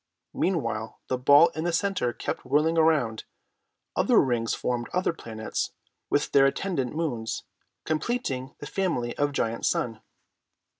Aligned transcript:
Meanwhile 0.33 0.99
the 1.09 1.17
ball 1.19 1.49
in 1.49 1.63
the 1.63 1.71
center 1.71 2.11
kept 2.11 2.43
whirling 2.43 2.75
around, 2.75 3.23
other 3.95 4.19
rings 4.19 4.55
formed 4.55 4.89
other 4.91 5.13
planets 5.13 5.73
with 6.09 6.31
their 6.31 6.47
attendant 6.47 6.95
moons, 6.95 7.43
completing 7.85 8.55
the 8.57 8.65
family 8.65 9.15
of 9.19 9.31
Giant 9.31 9.63
Sun. 9.63 10.01